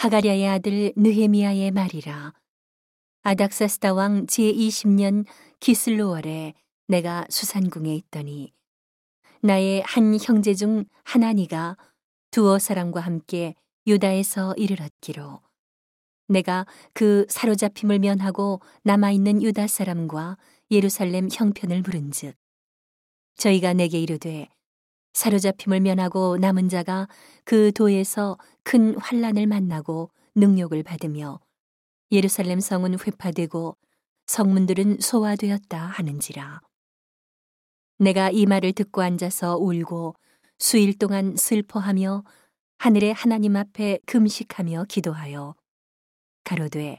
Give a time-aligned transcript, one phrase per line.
[0.00, 2.32] 하가랴의 아들 느헤미야의 말이라.
[3.22, 5.26] 아닥사스다 왕 제20년
[5.60, 6.54] 기슬로월에
[6.88, 8.54] 내가 수산궁에 있더니
[9.42, 11.76] 나의 한 형제 중 하나니가
[12.30, 13.54] 두어 사람과 함께
[13.86, 15.42] 유다에서 이르렀기로
[16.28, 16.64] 내가
[16.94, 20.38] 그 사로잡힘을 면하고 남아있는 유다 사람과
[20.70, 22.34] 예루살렘 형편을 물은즉
[23.36, 24.48] 저희가 내게 이르되
[25.12, 27.08] 사로잡힘을 면하고 남은 자가
[27.44, 31.40] 그 도에서 큰 환란을 만나고 능욕을 받으며
[32.12, 33.76] 예루살렘 성은 회파되고
[34.26, 36.60] 성문들은 소화되었다 하는지라.
[37.98, 40.14] 내가 이 말을 듣고 앉아서 울고
[40.58, 42.24] 수일 동안 슬퍼하며
[42.78, 45.54] 하늘의 하나님 앞에 금식하며 기도하여
[46.44, 46.98] 가로되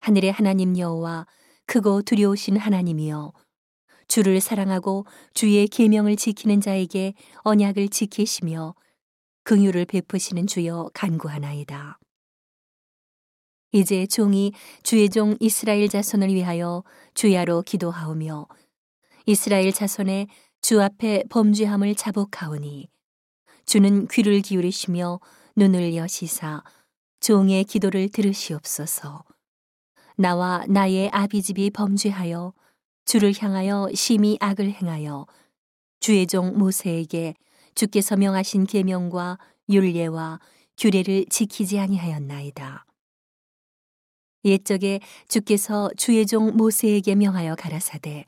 [0.00, 1.26] 하늘의 하나님 여호와
[1.66, 3.32] 크고 두려우신 하나님이여
[4.08, 8.74] 주를 사랑하고 주의 계명을 지키는 자에게 언약을 지키시며
[9.44, 11.98] 긍휼을 베푸시는 주여 간구하나이다.
[13.72, 14.52] 이제 종이
[14.82, 18.46] 주의 종 이스라엘 자손을 위하여 주야로 기도하오며
[19.26, 20.28] 이스라엘 자손의
[20.60, 22.88] 주 앞에 범죄함을 자복하오니
[23.64, 25.20] 주는 귀를 기울이시며
[25.56, 26.62] 눈을 여시사
[27.20, 29.24] 종의 기도를 들으시옵소서.
[30.16, 32.52] 나와 나의 아비집이 범죄하여
[33.04, 35.26] 주를 향하여 심히 악을 행하여
[36.00, 37.34] 주의 종 모세에게
[37.74, 40.40] 주께서 명하신 계명과 율례와
[40.76, 42.86] 규례를 지키지 아니하였나이다.
[44.44, 48.24] 옛적에 주께서 주의 종 모세에게 명하여 가라사대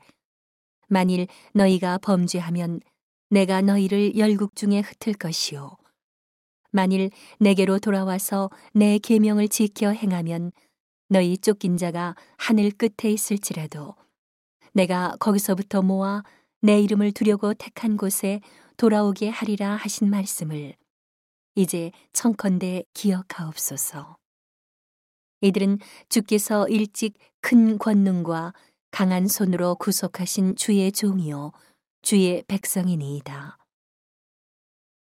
[0.87, 2.79] 만일 너희가 범죄하면
[3.29, 5.75] 내가 너희를 열국 중에 흩을 것이요
[6.71, 10.51] 만일 내게로 돌아와서 내 계명을 지켜 행하면
[11.09, 13.95] 너희 쫓긴 자가 하늘 끝에 있을지라도
[14.75, 16.21] 내가 거기서부터 모아
[16.61, 18.41] 내 이름을 두려고 택한 곳에
[18.75, 20.75] 돌아오게 하리라 하신 말씀을
[21.55, 24.17] 이제 청컨대 기억하옵소서.
[25.39, 28.53] 이들은 주께서 일찍 큰 권능과
[28.91, 31.53] 강한 손으로 구속하신 주의 종이요
[32.01, 33.57] 주의 백성이니이다.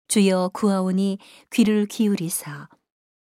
[0.06, 1.18] 주여 구하오니
[1.50, 2.68] 귀를 기울이사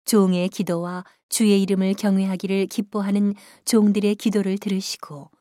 [0.03, 5.31] 종의 기도와 주의 이름을 경외하기를 기뻐하는 종들의 기도를 들으시고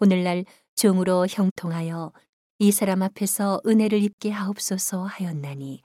[0.00, 0.44] 오늘날
[0.74, 2.12] 종으로 형통하여
[2.58, 5.82] 이 사람 앞에서 은혜를 입게 하옵소서 하였나니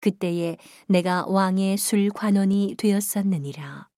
[0.00, 0.56] 그때에
[0.88, 3.91] 내가 왕의 술 관원이 되었었느니라.